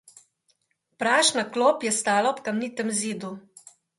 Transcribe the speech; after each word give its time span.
Prašna 1.03 1.43
klop 1.57 1.85
je 1.87 1.93
stala 1.99 2.31
ob 2.37 2.43
kamnitem 2.49 2.91
zidu. 3.03 3.31